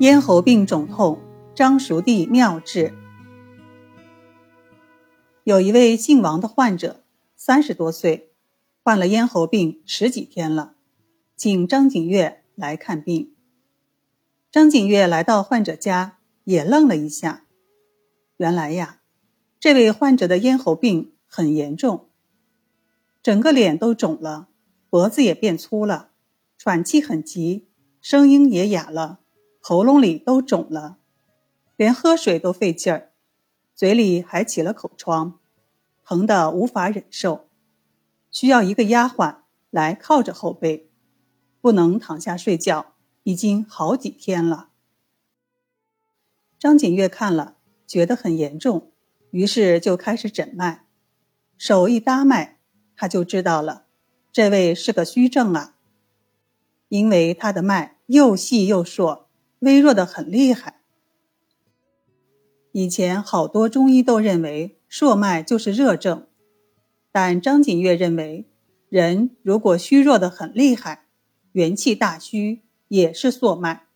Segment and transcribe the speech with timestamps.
[0.00, 1.20] 咽喉病肿痛，
[1.54, 2.92] 张熟地妙治。
[5.44, 7.04] 有一位姓王的患者，
[7.36, 8.32] 三十多岁，
[8.82, 10.74] 患了咽喉病十几天了，
[11.36, 13.34] 请张景岳来看病。
[14.50, 17.44] 张景岳来到患者家，也愣了一下。
[18.36, 19.00] 原来呀，
[19.60, 22.08] 这位患者的咽喉病很严重，
[23.22, 24.48] 整个脸都肿了，
[24.90, 26.10] 脖子也变粗了，
[26.58, 27.68] 喘气很急，
[28.00, 29.20] 声音也哑了。
[29.66, 30.98] 喉咙里都肿了，
[31.74, 33.12] 连喝水都费劲儿，
[33.74, 35.40] 嘴里还起了口疮，
[36.04, 37.48] 疼得无法忍受，
[38.30, 39.36] 需要一个丫鬟
[39.70, 40.90] 来靠着后背，
[41.62, 42.92] 不能躺下睡觉，
[43.22, 44.68] 已经好几天了。
[46.58, 47.56] 张景岳看了，
[47.86, 48.92] 觉得很严重，
[49.30, 50.84] 于是就开始诊脉，
[51.56, 52.58] 手一搭脉，
[52.94, 53.86] 他就知道了，
[54.30, 55.76] 这位是个虚症啊，
[56.88, 59.23] 因为他的脉又细又硕。
[59.64, 60.80] 微弱的很厉害。
[62.70, 66.26] 以前好多中医都认为硕脉就是热症，
[67.10, 68.46] 但张景岳认为，
[68.88, 71.06] 人如果虚弱的很厉害，
[71.52, 73.86] 元气大虚也是硕脉。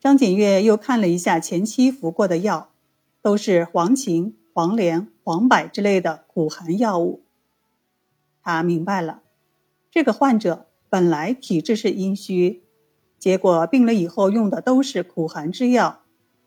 [0.00, 2.72] 张景岳又看了一下前期服过的药，
[3.22, 7.24] 都是黄芩、黄连、黄柏之类的苦寒药物。
[8.42, 9.22] 他明白了，
[9.90, 12.64] 这个患者本来体质是阴虚。
[13.18, 16.02] 结果病了以后用的都是苦寒之药，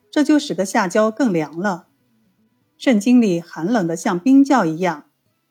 [0.09, 1.87] 这就使得下焦更凉了，
[2.77, 5.05] 肾经里寒冷的像冰窖一样，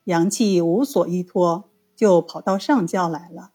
[0.05, 3.53] 阳气无所依托，就跑到上焦来了。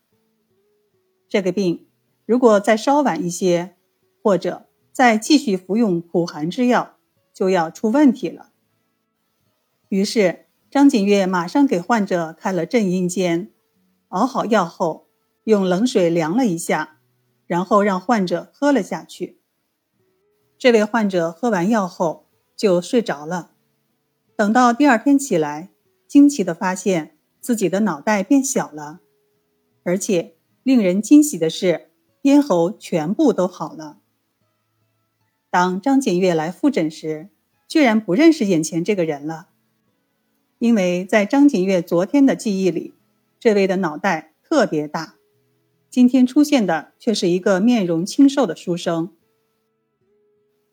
[1.28, 1.88] 这个病
[2.26, 3.76] 如果再稍晚一些，
[4.24, 6.98] 或者再继续服用苦寒之药，
[7.34, 8.52] 就要出问题了。
[9.90, 13.52] 于是张景岳马上给患者开了镇阴煎，
[14.10, 15.08] 熬好药后，
[15.44, 16.95] 用冷水凉了一下。
[17.48, 19.40] 然后让患者喝了下去。
[20.58, 23.52] 这位患者喝完药后就睡着了。
[24.36, 25.70] 等到第二天起来，
[26.08, 29.00] 惊奇地发现自己的脑袋变小了，
[29.84, 31.90] 而且令人惊喜的是，
[32.24, 34.00] 咽喉全部都好了。
[35.50, 37.30] 当张景月来复诊时，
[37.68, 39.50] 居然不认识眼前这个人了，
[40.60, 42.94] 因为在张景月昨天的记忆里，
[43.40, 45.15] 这位的脑袋特别大。
[45.96, 49.14] 今天出现的却是一个面容清瘦的书生。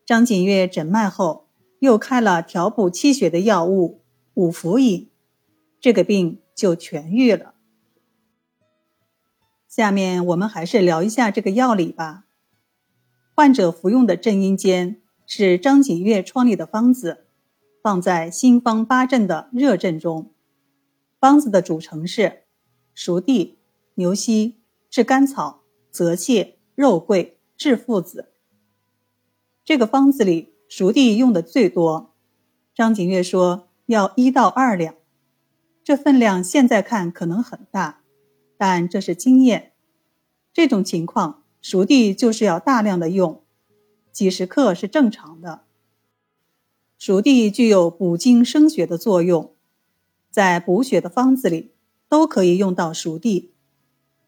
[0.05, 1.47] 张景岳诊脉后，
[1.79, 4.01] 又开了调补气血的药物
[4.35, 5.13] 五福饮，
[5.81, 7.55] 这个病就痊愈了。
[9.69, 12.25] 下面我们还是聊一下这个药理吧。
[13.33, 17.27] 患者服用的镇阴煎是张景岳创立的方子，
[17.81, 20.33] 放在心方八阵的热阵中。
[21.21, 22.43] 方子的组成是
[22.93, 23.59] 熟地、
[23.95, 24.57] 牛膝。
[24.93, 28.35] 炙甘草、泽泻、肉桂、炙附子。
[29.65, 32.13] 这个方子里，熟地用的最多。
[32.75, 34.95] 张景岳说要一到二两，
[35.83, 38.03] 这分量现在看可能很大，
[38.59, 39.73] 但这是经验。
[40.53, 43.43] 这种情况，熟地就是要大量的用，
[44.13, 45.63] 几十克是正常的。
[46.99, 49.55] 熟地具有补精生血的作用，
[50.31, 51.73] 在补血的方子里
[52.11, 53.52] 都可以用到熟地。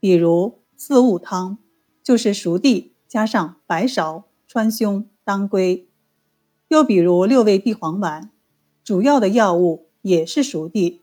[0.04, 1.56] 比如四物汤，
[2.02, 5.86] 就是熟地加上白芍、川芎、当归；
[6.68, 8.30] 又比如六味地黄丸，
[8.84, 11.00] 主要的药物也是熟地。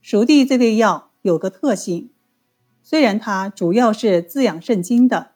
[0.00, 2.10] 熟地这味药有个特性，
[2.82, 5.34] 虽然它主要是滋养肾经的，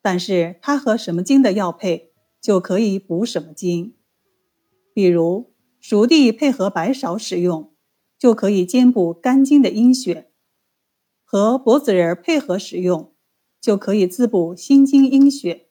[0.00, 3.94] 但是它和什么经的药配，就可以补什么经。
[4.94, 5.50] 比如
[5.80, 7.72] 熟地配合白芍使用，
[8.16, 10.30] 就可以兼补肝经的阴血。
[11.28, 13.12] 和柏子仁配合使用，
[13.60, 15.66] 就可以滋补心经阴血；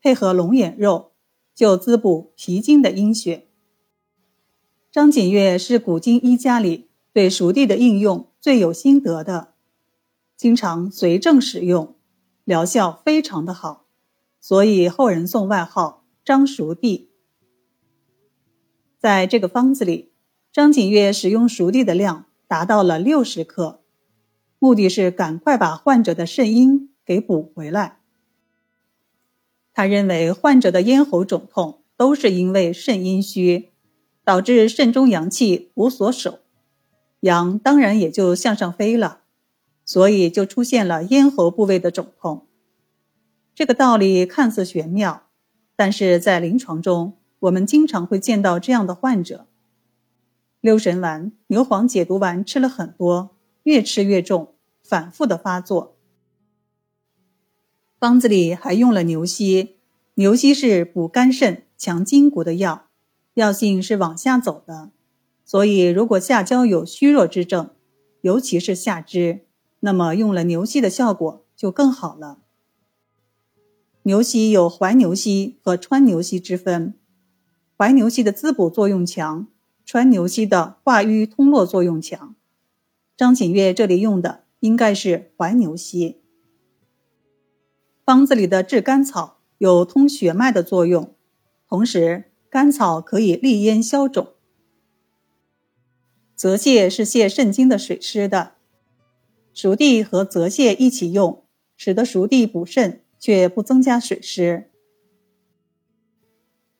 [0.00, 1.12] 配合龙眼肉，
[1.54, 3.48] 就滋补脾经的阴血。
[4.90, 9.52] 张景岳是古今医家里对熟地的应用最有心得的，
[10.34, 11.94] 经常随症使用，
[12.44, 13.84] 疗效非常的好，
[14.40, 17.10] 所以后人送外号“张熟地”。
[18.98, 20.12] 在这个方子里，
[20.50, 23.82] 张景岳使用熟地的量达到了六十克。
[24.58, 27.98] 目的是赶快把患者的肾阴给补回来。
[29.72, 33.70] 他认为患者的咽喉肿痛都是因为肾阴虚，
[34.24, 36.40] 导致肾中阳气无所守，
[37.20, 39.20] 阳当然也就向上飞了，
[39.84, 42.46] 所以就出现了咽喉部位的肿痛。
[43.54, 45.28] 这个道理看似玄妙，
[45.76, 49.46] 但是在临床中，我们经常会见到这样的患者：
[50.60, 53.36] 六神丸、牛黄解毒丸吃了很多。
[53.68, 55.94] 越吃越重，反复的发作。
[57.98, 59.76] 方子里还用了牛膝，
[60.14, 62.86] 牛膝是补肝肾、强筋骨的药，
[63.34, 64.90] 药性是往下走的，
[65.44, 67.68] 所以如果下焦有虚弱之症，
[68.22, 69.44] 尤其是下肢，
[69.80, 72.38] 那么用了牛膝的效果就更好了。
[74.04, 76.94] 牛膝有怀牛膝和川牛膝之分，
[77.76, 79.46] 怀牛膝的滋补作用强，
[79.84, 82.34] 川牛膝的化瘀通络作用强。
[83.18, 86.22] 张景岳这里用的应该是怀牛膝。
[88.06, 91.14] 方子里的炙甘草有通血脉的作用，
[91.68, 94.28] 同时甘草可以利咽消肿。
[96.34, 98.52] 泽泻是泻肾经的水湿的，
[99.52, 101.44] 熟地和泽泻一起用，
[101.76, 103.02] 使得熟地补肾。
[103.20, 104.70] 却不增加水湿。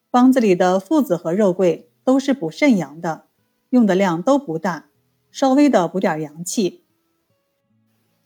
[0.08, 3.26] 方子里的附子和肉桂都是补肾阳的，
[3.70, 4.88] 用的量都不大，
[5.31, 6.85] 稍微的补点阳气。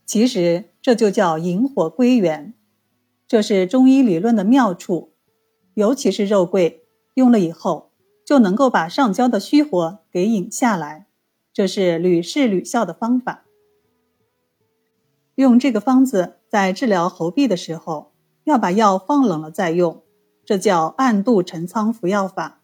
[0.06, 2.54] 其实这就叫引火归元，
[3.26, 5.12] 这是中医理论的妙处。
[5.74, 6.84] 尤其是肉桂，
[7.14, 7.92] 用了以后
[8.26, 11.06] 就能够把上焦的虚火给引下来，
[11.52, 13.44] 这是屡试屡效的方法。
[15.36, 16.38] 用这个方子。
[16.52, 18.12] 在治疗喉痹的时候，
[18.44, 20.02] 要把药放冷了再用，
[20.44, 22.60] 这叫暗度陈仓服药法。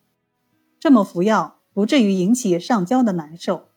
[0.78, 3.67] 这么服药，不至于引起上焦的难受。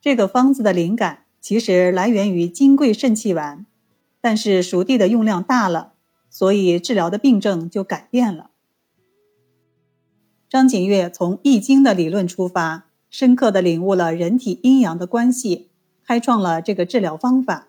[0.00, 3.66] 这个方子的灵感其实来源于金匮肾气丸，
[4.20, 5.94] 但是熟地的用量大了，
[6.30, 8.50] 所以治疗的病症就改变了。
[10.48, 15.68] 张景岳从《易经》的理论出发，深刻的领悟了人体阴阳的关系，
[16.06, 17.68] 开创了这个治疗方法。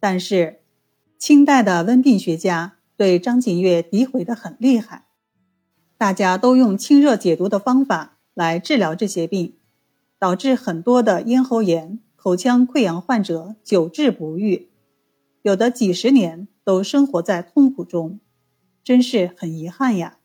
[0.00, 0.60] 但是，
[1.18, 5.04] 清代的温病学家对张景岳诋毁的很厉害，
[5.98, 9.54] 大家都用清热解毒的方法来治疗这些病，
[10.20, 14.68] 导致很多的咽喉炎、口腔溃疡患者久治不愈，
[15.40, 18.20] 有的几十年都生活在痛苦中，
[18.84, 20.19] 真是很遗憾呀。